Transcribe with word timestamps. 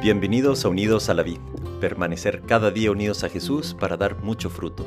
Bienvenidos 0.00 0.64
a 0.64 0.68
Unidos 0.68 1.08
a 1.08 1.14
la 1.14 1.24
Vid, 1.24 1.40
permanecer 1.80 2.42
cada 2.42 2.70
día 2.70 2.92
unidos 2.92 3.24
a 3.24 3.28
Jesús 3.28 3.74
para 3.74 3.96
dar 3.96 4.22
mucho 4.22 4.48
fruto. 4.48 4.86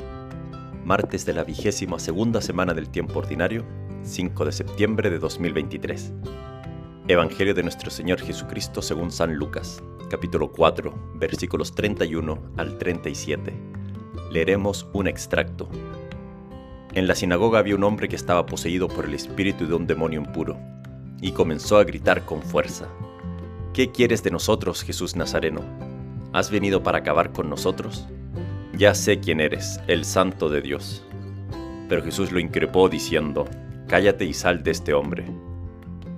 Martes 0.86 1.26
de 1.26 1.34
la 1.34 1.44
vigésima 1.44 1.98
segunda 1.98 2.40
semana 2.40 2.72
del 2.72 2.88
tiempo 2.88 3.18
ordinario, 3.18 3.62
5 4.04 4.46
de 4.46 4.52
septiembre 4.52 5.10
de 5.10 5.18
2023. 5.18 6.14
Evangelio 7.08 7.52
de 7.52 7.62
nuestro 7.62 7.90
Señor 7.90 8.22
Jesucristo 8.22 8.80
según 8.80 9.10
San 9.10 9.34
Lucas, 9.34 9.82
capítulo 10.08 10.50
4, 10.50 11.12
versículos 11.16 11.74
31 11.74 12.54
al 12.56 12.78
37. 12.78 13.52
Leeremos 14.30 14.88
un 14.94 15.08
extracto. 15.08 15.68
En 16.94 17.06
la 17.06 17.14
sinagoga 17.14 17.58
había 17.58 17.76
un 17.76 17.84
hombre 17.84 18.08
que 18.08 18.16
estaba 18.16 18.46
poseído 18.46 18.88
por 18.88 19.04
el 19.04 19.12
espíritu 19.12 19.66
de 19.66 19.74
un 19.74 19.86
demonio 19.86 20.22
impuro, 20.22 20.56
y 21.20 21.32
comenzó 21.32 21.76
a 21.76 21.84
gritar 21.84 22.24
con 22.24 22.40
fuerza 22.40 22.88
¿Qué 23.74 23.90
quieres 23.90 24.22
de 24.22 24.30
nosotros, 24.30 24.82
Jesús 24.82 25.16
Nazareno? 25.16 25.62
¿Has 26.34 26.50
venido 26.50 26.82
para 26.82 26.98
acabar 26.98 27.32
con 27.32 27.48
nosotros? 27.48 28.06
Ya 28.76 28.94
sé 28.94 29.18
quién 29.18 29.40
eres, 29.40 29.80
el 29.86 30.04
santo 30.04 30.50
de 30.50 30.60
Dios. 30.60 31.02
Pero 31.88 32.02
Jesús 32.02 32.32
lo 32.32 32.38
increpó 32.38 32.90
diciendo, 32.90 33.46
Cállate 33.88 34.26
y 34.26 34.34
sal 34.34 34.62
de 34.62 34.72
este 34.72 34.92
hombre. 34.92 35.24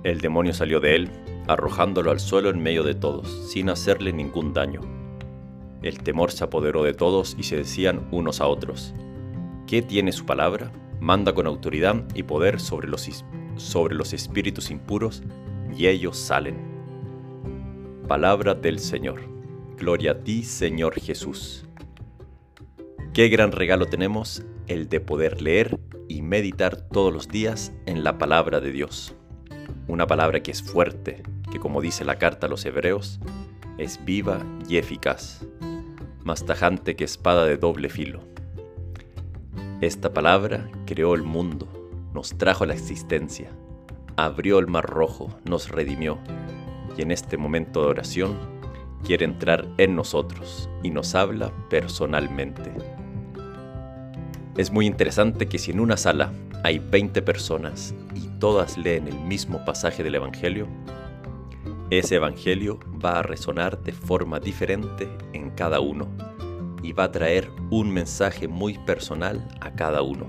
El 0.03 0.19
demonio 0.19 0.53
salió 0.53 0.81
de 0.81 0.95
él, 0.95 1.09
arrojándolo 1.47 2.11
al 2.11 2.19
suelo 2.19 2.49
en 2.49 2.61
medio 2.61 2.83
de 2.83 2.93
todos, 2.93 3.49
sin 3.49 3.69
hacerle 3.69 4.11
ningún 4.11 4.51
daño. 4.51 4.81
El 5.81 6.03
temor 6.03 6.33
se 6.33 6.43
apoderó 6.43 6.83
de 6.83 6.93
todos 6.93 7.37
y 7.39 7.43
se 7.43 7.55
decían 7.55 8.05
unos 8.11 8.41
a 8.41 8.47
otros, 8.47 8.93
¿qué 9.65 9.81
tiene 9.81 10.11
su 10.11 10.25
palabra? 10.25 10.73
Manda 10.99 11.33
con 11.33 11.47
autoridad 11.47 12.03
y 12.15 12.23
poder 12.23 12.59
sobre 12.59 12.89
los, 12.89 13.09
sobre 13.55 13.95
los 13.95 14.11
espíritus 14.11 14.71
impuros, 14.71 15.23
y 15.73 15.87
ellos 15.87 16.17
salen. 16.17 16.74
Palabra 18.07 18.53
del 18.53 18.77
Señor. 18.77 19.19
Gloria 19.79 20.11
a 20.11 20.19
ti, 20.19 20.43
Señor 20.43 20.93
Jesús. 20.99 21.65
Qué 23.15 23.29
gran 23.29 23.51
regalo 23.51 23.87
tenemos 23.87 24.43
el 24.67 24.89
de 24.89 24.99
poder 24.99 25.41
leer 25.41 25.79
y 26.07 26.21
meditar 26.21 26.75
todos 26.75 27.11
los 27.11 27.27
días 27.29 27.73
en 27.87 28.03
la 28.03 28.19
palabra 28.19 28.59
de 28.59 28.71
Dios. 28.71 29.15
Una 29.87 30.05
palabra 30.05 30.43
que 30.43 30.51
es 30.51 30.61
fuerte, 30.61 31.23
que 31.51 31.59
como 31.59 31.81
dice 31.81 32.05
la 32.05 32.19
carta 32.19 32.45
a 32.45 32.49
los 32.49 32.63
hebreos, 32.65 33.19
es 33.79 33.99
viva 34.05 34.45
y 34.69 34.77
eficaz, 34.77 35.43
más 36.23 36.45
tajante 36.45 36.95
que 36.95 37.05
espada 37.05 37.47
de 37.47 37.57
doble 37.57 37.89
filo. 37.89 38.21
Esta 39.81 40.13
palabra 40.13 40.69
creó 40.85 41.15
el 41.15 41.23
mundo, 41.23 41.67
nos 42.13 42.37
trajo 42.37 42.67
la 42.67 42.75
existencia, 42.75 43.49
abrió 44.15 44.59
el 44.59 44.67
mar 44.67 44.85
rojo, 44.85 45.35
nos 45.43 45.69
redimió, 45.69 46.19
y 46.97 47.01
en 47.01 47.11
este 47.11 47.37
momento 47.37 47.81
de 47.81 47.87
oración 47.87 48.37
quiere 49.03 49.25
entrar 49.25 49.67
en 49.77 49.95
nosotros 49.95 50.69
y 50.83 50.89
nos 50.89 51.15
habla 51.15 51.51
personalmente. 51.69 52.71
Es 54.57 54.71
muy 54.71 54.85
interesante 54.85 55.47
que 55.47 55.59
si 55.59 55.71
en 55.71 55.79
una 55.79 55.97
sala 55.97 56.31
hay 56.63 56.79
20 56.79 57.21
personas 57.21 57.93
y 58.15 58.27
todas 58.39 58.77
leen 58.77 59.07
el 59.07 59.19
mismo 59.19 59.63
pasaje 59.65 60.03
del 60.03 60.15
Evangelio, 60.15 60.67
ese 61.91 62.15
Evangelio 62.15 62.79
va 63.03 63.19
a 63.19 63.23
resonar 63.23 63.83
de 63.83 63.91
forma 63.91 64.39
diferente 64.39 65.07
en 65.33 65.51
cada 65.51 65.79
uno 65.79 66.07
y 66.81 66.93
va 66.93 67.05
a 67.05 67.11
traer 67.11 67.49
un 67.69 67.91
mensaje 67.91 68.47
muy 68.47 68.77
personal 68.79 69.47
a 69.61 69.71
cada 69.71 70.01
uno. 70.01 70.25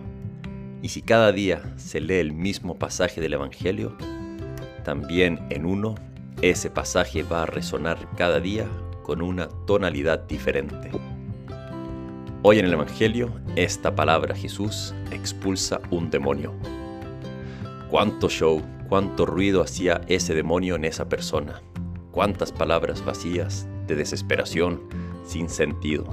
Y 0.82 0.88
si 0.88 1.02
cada 1.02 1.32
día 1.32 1.62
se 1.76 2.00
lee 2.00 2.16
el 2.16 2.32
mismo 2.32 2.78
pasaje 2.78 3.20
del 3.20 3.34
Evangelio, 3.34 3.96
también 4.84 5.46
en 5.50 5.66
uno 5.66 5.94
ese 6.42 6.70
pasaje 6.70 7.22
va 7.22 7.44
a 7.44 7.46
resonar 7.46 8.08
cada 8.16 8.40
día 8.40 8.66
con 9.02 9.22
una 9.22 9.48
tonalidad 9.66 10.20
diferente. 10.20 10.90
Hoy 12.42 12.58
en 12.58 12.66
el 12.66 12.74
Evangelio, 12.74 13.32
esta 13.56 13.94
palabra 13.94 14.34
Jesús 14.34 14.94
expulsa 15.10 15.80
un 15.90 16.10
demonio. 16.10 16.52
Cuánto 17.90 18.28
show, 18.28 18.62
cuánto 18.88 19.24
ruido 19.24 19.62
hacía 19.62 20.02
ese 20.08 20.34
demonio 20.34 20.76
en 20.76 20.84
esa 20.84 21.08
persona. 21.08 21.62
Cuántas 22.10 22.52
palabras 22.52 23.04
vacías, 23.04 23.66
de 23.86 23.96
desesperación, 23.96 24.82
sin 25.24 25.48
sentido. 25.48 26.04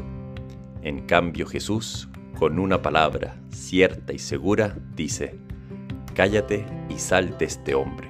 En 0.84 1.06
cambio 1.06 1.46
Jesús, 1.46 2.08
con 2.40 2.60
una 2.60 2.82
palabra 2.82 3.36
cierta 3.50 4.14
y 4.14 4.20
segura, 4.20 4.78
dice, 4.96 5.36
Cállate 6.14 6.66
y 6.90 6.98
sal 6.98 7.38
de 7.38 7.46
este 7.46 7.76
hombre. 7.76 8.08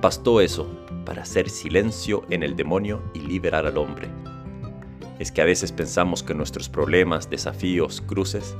Bastó 0.00 0.40
eso 0.40 0.87
para 1.08 1.22
hacer 1.22 1.48
silencio 1.48 2.26
en 2.28 2.42
el 2.42 2.54
demonio 2.54 3.00
y 3.14 3.20
liberar 3.20 3.64
al 3.64 3.78
hombre. 3.78 4.10
Es 5.18 5.32
que 5.32 5.40
a 5.40 5.46
veces 5.46 5.72
pensamos 5.72 6.22
que 6.22 6.34
nuestros 6.34 6.68
problemas, 6.68 7.30
desafíos, 7.30 8.02
cruces 8.02 8.54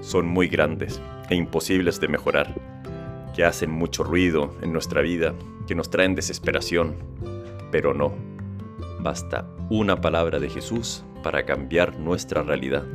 son 0.00 0.26
muy 0.26 0.48
grandes 0.48 0.98
e 1.28 1.34
imposibles 1.34 2.00
de 2.00 2.08
mejorar, 2.08 2.54
que 3.36 3.44
hacen 3.44 3.70
mucho 3.70 4.02
ruido 4.02 4.56
en 4.62 4.72
nuestra 4.72 5.02
vida, 5.02 5.34
que 5.66 5.74
nos 5.74 5.90
traen 5.90 6.14
desesperación, 6.14 6.96
pero 7.70 7.92
no. 7.92 8.14
Basta 9.00 9.46
una 9.68 10.00
palabra 10.00 10.38
de 10.38 10.48
Jesús 10.48 11.04
para 11.22 11.44
cambiar 11.44 11.98
nuestra 11.98 12.42
realidad, 12.42 12.86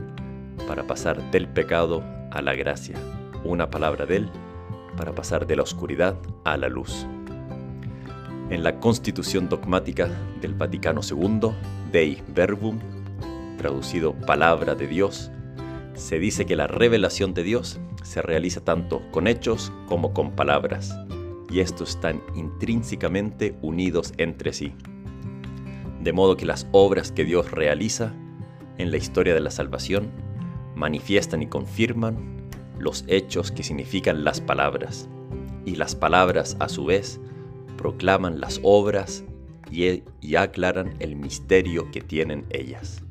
para 0.67 0.87
pasar 0.87 1.29
del 1.29 1.47
pecado 1.47 2.03
a 2.31 2.41
la 2.41 2.55
gracia. 2.55 2.95
Una 3.43 3.69
palabra 3.69 4.07
de 4.07 4.15
Él 4.15 4.31
para 4.97 5.13
pasar 5.13 5.45
de 5.45 5.57
la 5.57 5.61
oscuridad 5.61 6.17
a 6.43 6.57
la 6.57 6.69
luz. 6.69 7.05
En 8.51 8.63
la 8.63 8.79
Constitución 8.79 9.49
Dogmática 9.49 10.07
del 10.39 10.53
Vaticano 10.53 11.01
II, 11.01 11.49
Dei 11.91 12.21
Verbum, 12.27 12.77
traducido 13.57 14.13
Palabra 14.13 14.75
de 14.75 14.85
Dios, 14.85 15.31
se 15.95 16.19
dice 16.19 16.45
que 16.45 16.55
la 16.55 16.67
revelación 16.67 17.33
de 17.33 17.41
Dios 17.41 17.79
se 18.03 18.21
realiza 18.21 18.63
tanto 18.63 19.01
con 19.11 19.25
hechos 19.25 19.71
como 19.87 20.13
con 20.13 20.33
palabras, 20.33 20.95
y 21.49 21.59
estos 21.59 21.91
están 21.95 22.21
intrínsecamente 22.35 23.57
unidos 23.63 24.13
entre 24.17 24.53
sí. 24.53 24.73
De 26.01 26.13
modo 26.13 26.37
que 26.37 26.45
las 26.45 26.67
obras 26.71 27.11
que 27.11 27.25
Dios 27.25 27.49
realiza 27.49 28.13
en 28.77 28.91
la 28.91 28.97
historia 28.97 29.33
de 29.33 29.41
la 29.41 29.49
salvación 29.49 30.11
manifiestan 30.75 31.41
y 31.41 31.47
confirman 31.47 32.47
los 32.77 33.05
hechos 33.07 33.51
que 33.51 33.63
significan 33.63 34.23
las 34.23 34.39
palabras, 34.39 35.09
y 35.65 35.77
las 35.77 35.95
palabras 35.95 36.57
a 36.59 36.69
su 36.69 36.85
vez 36.85 37.19
proclaman 37.77 38.39
las 38.39 38.59
obras 38.63 39.23
y, 39.71 40.35
aclaran 40.35 40.95
el 40.99 41.15
misterio 41.15 41.91
que 41.91 42.01
tienen 42.01 42.45
ellas. 42.49 43.01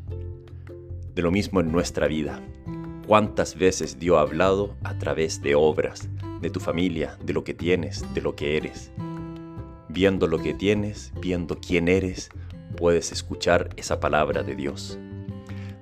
De 1.14 1.22
lo 1.22 1.30
mismo 1.30 1.60
en 1.60 1.72
nuestra 1.72 2.06
vida. 2.06 2.40
¿Cuántas 3.06 3.56
veces 3.56 3.98
Dios 3.98 4.16
ha 4.16 4.22
hablado 4.22 4.74
a 4.82 4.98
través 4.98 5.42
de 5.42 5.54
obras, 5.54 6.08
de 6.40 6.50
tu 6.50 6.60
familia, 6.60 7.18
de 7.24 7.32
lo 7.32 7.44
que 7.44 7.54
tienes, 7.54 8.04
de 8.14 8.22
lo 8.22 8.34
que 8.34 8.56
eres? 8.56 8.90
Viendo 9.88 10.26
lo 10.26 10.38
que 10.38 10.54
tienes, 10.54 11.12
viendo 11.20 11.58
quién 11.60 11.88
eres, 11.88 12.30
puedes 12.76 13.12
escuchar 13.12 13.68
esa 13.76 14.00
palabra 14.00 14.42
de 14.42 14.56
Dios. 14.56 14.98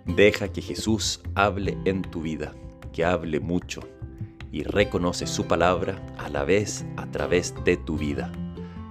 Deja 0.05 0.49
que 0.49 0.63
Jesús 0.63 1.21
hable 1.35 1.79
en 1.85 2.03
tu 2.03 2.23
vida, 2.23 2.53
que 2.93 3.05
hable 3.05 3.39
mucho, 3.39 3.81
y 4.51 4.65
reconoce 4.65 5.27
su 5.27 5.47
palabra 5.47 6.05
a 6.19 6.29
la 6.29 6.45
vez 6.45 6.85
a 6.97 7.11
través 7.11 7.55
de 7.65 7.77
tu 7.77 7.97
vida. 7.97 8.33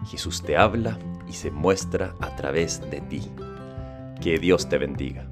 Jesús 0.05 0.41
te 0.41 0.57
habla 0.57 0.97
y 1.27 1.33
se 1.33 1.51
muestra 1.51 2.13
a 2.19 2.35
través 2.35 2.81
de 2.89 3.01
ti. 3.01 3.31
Que 4.21 4.37
Dios 4.37 4.69
te 4.69 4.77
bendiga. 4.77 5.25